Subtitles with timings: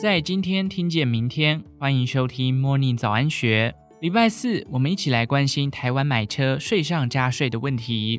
[0.00, 3.74] 在今天听见明天，欢迎收听 Morning 早安学。
[4.00, 8.18] 礼拜四，我们一起来关心台湾买车税上加税的问题。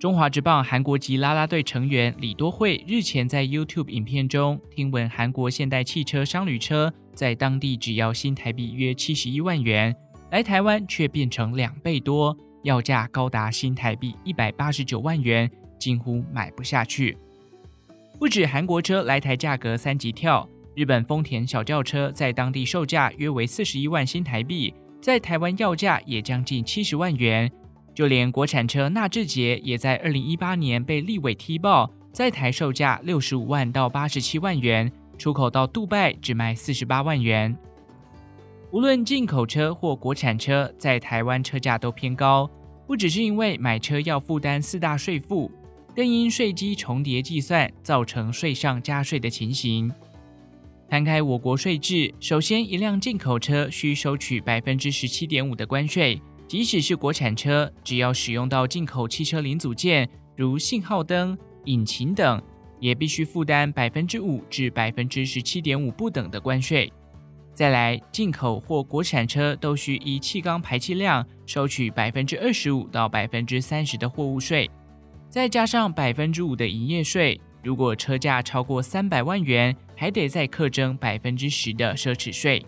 [0.00, 9.94] 中华职棒韩国籍啦啦队成员李多慧日前在 YouTube 影片中听闻，韩国现代汽车商旅车在当地只要新台币约七十一万元，
[10.30, 17.18] 来台湾却变成两倍多，要价高达新台币一百八十九万元，几乎买不下去。
[18.18, 27.48] 不止韩国车来台价格三级跳，日本丰田小轿车在当地售价约为四十一万新台币，在台湾要价也将近七十万元。
[27.94, 37.56] 就连国产车纳智捷也在二零一八年被立委踢爆，在台售价六十五万到八十七万元，出口到杜拜只卖四十八万元。
[38.72, 42.50] 无论进口车或国产车，在台湾车价都偏高，
[42.84, 45.50] 不只是因为买车要负担四大税负，
[45.98, 49.90] 更因税基重叠计算，造成税上加税的情形。
[50.88, 56.22] 摊开我国税制，首先一辆进口车需收取百分之十七点五的关税。
[56.46, 62.40] 即使是国产车，只要使用到进口汽车零组件，如信号灯、引擎等，
[62.78, 66.92] 也必须负担百分之五至百分之十七点五不等的关税。
[67.52, 74.70] 再来，进口或国产车都需依气缸排气量收取百分之二十五到百分之三十的货物税，
[75.30, 77.40] 再加上百分之五的营业税。
[77.62, 82.64] 如果车价超过三百万元，还得再课征百分之十的奢侈税。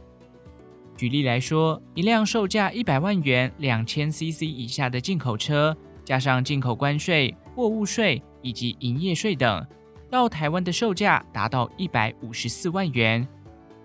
[0.97, 9.67] 举例来说，一辆售价一百万元、两千 CC 以下的进口车，加上进口关税、货物税以及营业税等，
[10.11, 13.27] 到台湾的售价达到一百五十四万元。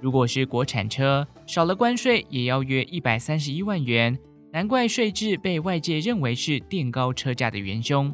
[0.01, 4.17] 如果是国产车，少了关税也要约一百三十一万元。
[4.51, 8.13] 难怪税制被外界认为是垫高车价的元凶。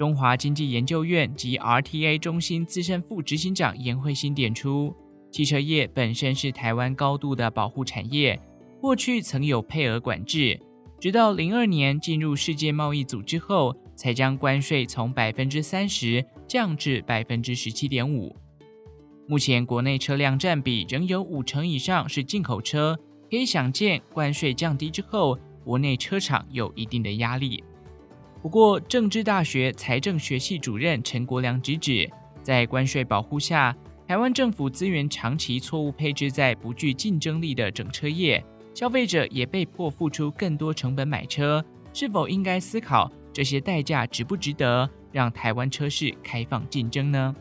[0.00, 4.96] 中华经济研究院及 RTA 中心资深副执行长颜慧欣点出。
[5.30, 8.40] 汽车业本身是台湾高度的保护产业，
[8.80, 10.58] 过去曾有配额管制，
[10.98, 18.34] 直到零二年进入世界贸易组织后，才将关税从百分之三十降至百分之十七点五。
[19.28, 22.98] 目前国内车辆占比仍有五成以上是进口车，
[23.30, 27.62] 可以想见关税降低之后，国内车厂有一定的压力。
[28.42, 32.10] 不过，政治大学财政学系主任陈国良直指，
[32.42, 33.76] 在关税保护下，
[34.08, 38.42] 台湾政府资源长期错误配置在不具竞争力的整车业，
[38.74, 41.62] 消费者也被迫付出更多成本买车，
[41.92, 47.36] 是否应该思考这些代价值不值得让台湾车市开放竞争呢？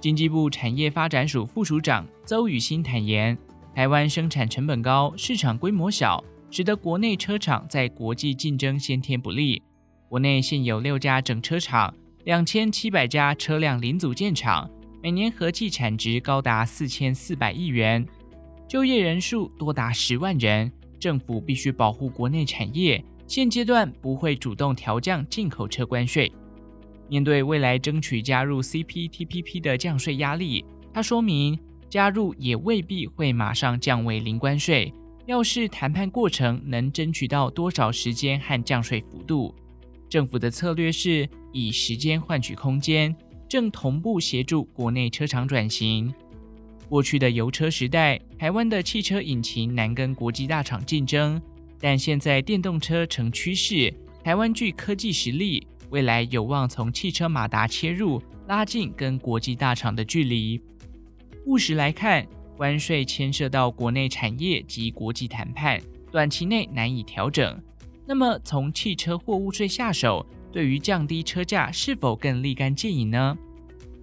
[0.00, 3.38] 经济部产业发展署副署长邹宇新坦言，
[3.76, 9.62] 台湾生产成本高，市场规模小，使得国内车厂在国际竞争先天不利。
[10.08, 14.68] 国内现有六家整车厂，两千七百家车辆零组件厂。
[15.02, 18.06] 每年合计产值高达四千四百亿元，
[18.66, 20.72] 就业人数多达十万人。
[20.98, 26.32] 政府必须保护国内产业，现阶段不会主动调降进口车关税。
[27.06, 31.56] 面对未来争取加入 CPTPP 的降税压力，他说明
[31.90, 34.92] 加入也未必会马上降为零关税，
[35.26, 39.54] 要是谈判过程能争取到多少时间和降税幅度。
[40.08, 43.14] 政府的策略是以时间换取空间。
[43.48, 46.12] 正同步协助国内车厂转型。
[46.86, 51.40] 过去的油车时代，台湾的汽车引擎难跟国际大厂竞争，
[51.80, 53.92] 但现在电动车成趋势，
[54.22, 60.60] 台湾具科技实力，未来有望从汽车马达切入，拉近跟国际大厂的距离。
[61.46, 65.80] 务实来看，关税牵涉到国内产业及国际谈判，
[66.12, 67.58] 短期内难以调整。
[68.10, 73.36] 那么，从汽车货物税下手，对于降低车价是否更立竿见影呢？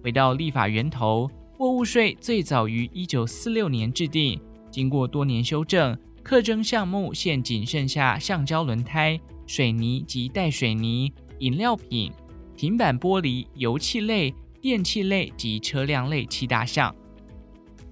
[0.00, 1.28] 回到立法源头，
[1.58, 4.40] 货物税最早于一九四六年制定，
[4.70, 12.12] 经过多年修正，课征项目现仅剩下橡胶轮胎、水泥及带水泥、饮料品、
[12.56, 16.94] 平板玻璃、油气类、电器类及车辆类七大项。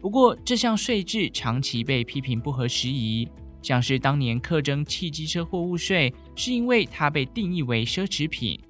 [0.00, 3.28] 不过，这项税制长期被批评不合时宜。
[3.64, 8.60] 像是当年课征汽机车货物税，是因为它被定义为奢侈品。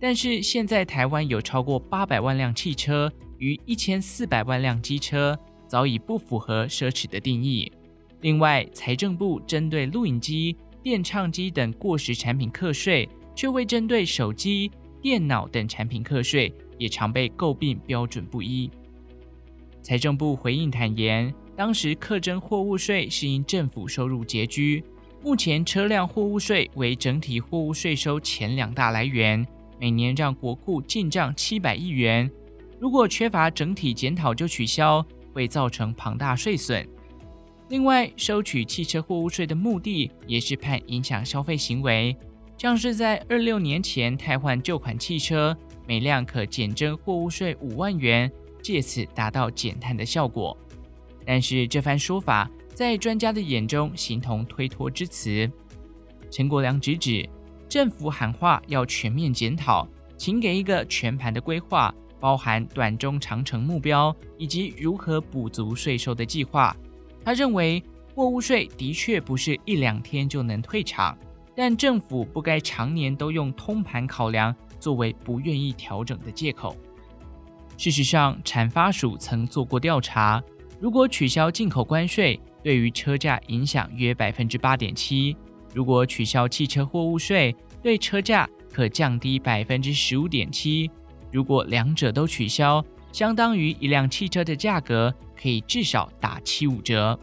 [0.00, 7.70] 但是现在台湾有超过八百万辆汽车与一千四百万辆机车，早已不符合奢侈的定义。
[8.22, 13.06] 另外，财政部针对录影机、电唱机等过时产品课税，
[13.36, 14.70] 却未针对手机、
[15.02, 18.70] 电脑等产品课税，也常被诟病标准不一。
[19.82, 21.34] 财政部回应坦言。
[21.58, 24.84] 当时课征货物税是因政府收入拮据，
[25.24, 29.44] 目前车辆货物税为整体货物税收前两大来源，
[29.76, 32.30] 每年让国库进账七百亿元。
[32.78, 36.88] 如果缺乏整体检讨就取消，会造成庞大税损。
[37.70, 42.16] 另外，收取汽车货物税的目的也是怕影响消费行为，
[42.56, 45.58] 像是在二六年前汰换旧款汽车，
[45.88, 48.30] 每辆可减征货物税五万元，
[48.62, 50.56] 借此达到减碳的效果。
[51.28, 55.46] 但是这番说法在专家的眼中形同推脱之词。
[56.30, 57.28] 陈国良直指，
[57.68, 59.86] 政府喊话要全面检讨，
[60.16, 61.94] 请给一个全盘的规划。
[62.18, 66.76] 包含短、中、长程目标以及如何补足税收的计划。
[67.24, 67.80] 他认为，
[68.12, 71.16] 货物税的确不是一两天就能退场，
[71.54, 76.74] 但政府不该常年都用通盘考量作为不愿意调整的借口。
[77.76, 80.42] 事实上，产发署曾做过调查，
[80.80, 85.36] 如果取消进口关税，对于车价影响约百分之八点七；
[85.74, 90.88] 如果取消汽车货物税，对车价可降低百分之十五点七。
[91.32, 97.18] 如果两者都取消，相当于一辆汽车的价格可以至少打七五折。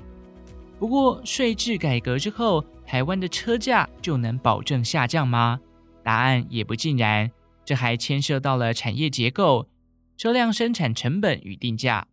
[0.78, 5.60] 不过，税制改革之后，台湾的车价就能保证下降吗？
[6.04, 7.31] 答案也不尽然，
[7.63, 9.69] 这还牵涉到了产业结构、
[10.18, 12.06] 车辆生产成本与定价。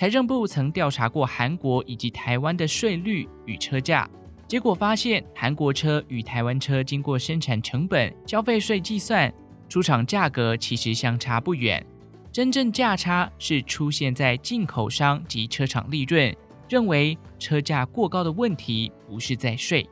[0.00, 4.08] 财政部曾调查过韩国以及台湾的税率与车价，
[4.48, 9.30] 结果发现，韩国车与台湾车经过生产成本、消费税计算。
[9.68, 11.84] 出厂价格其实相差不远，
[12.32, 16.34] 真正价差是出现在进口商及车厂利润，
[16.66, 19.86] 认为车价过高的问题不是在税。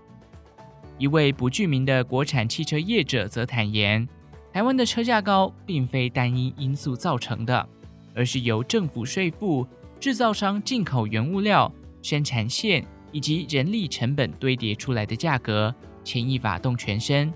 [0.96, 4.08] 一位不具名的国产汽车业者则坦言，
[4.54, 7.68] 台湾的车价高并非单一因素造成的，
[8.14, 9.66] 而是由政府税负、
[10.00, 11.72] 制造商进口原物料、
[12.02, 15.74] 生产线以及人力成本堆叠出来的价格，
[16.04, 17.32] 牵一发动全身。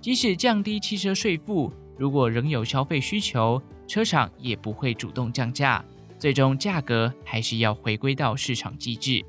[0.00, 5.84] 即使降低汽车税负，如果仍有消费需求，车厂也不会主动降价，
[6.18, 9.24] 最终价格还是要回归到市场机制。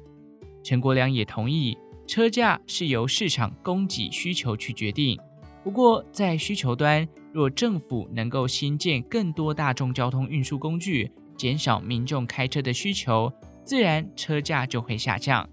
[0.64, 1.78] 陈国梁也同意，
[2.08, 5.18] 车价是由市场供给需求去决定。
[5.64, 13.32] 不过，在需求端，若政府能够新建更多大众交通运输工具，减少民众开车的需求，
[13.64, 15.48] 自然车价就会下降。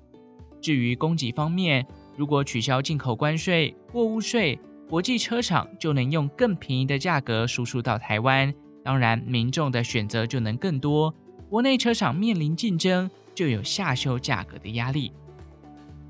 [0.61, 1.87] 至于供给方面，
[2.17, 4.59] 如果取消进口关税、货物税，
[4.89, 8.53] 国际车厂就能用更便宜的价格输出到台湾，
[8.83, 11.15] 当然民众的选择就能更多。
[11.51, 15.13] 国内车厂面临竞争，就有下修价格的压力。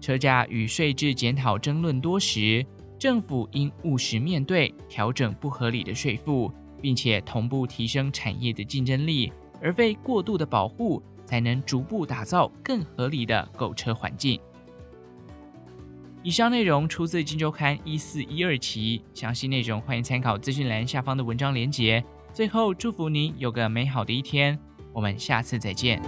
[0.00, 2.64] 车价与税制检讨争论多时，
[2.98, 9.32] 政府应务实面对，调整不合理的税负，并且同步提升产业的竞争力，
[9.64, 14.38] 而非过度的保护，才能逐步打造更合理的购车环境。
[16.22, 22.04] 以上内容出自《金周刊》一四一二期，详细内容欢迎参考资讯栏下方的文章连接。
[22.32, 24.58] 最后，祝福您有个美好的一天，
[24.92, 26.02] 我们下次再见。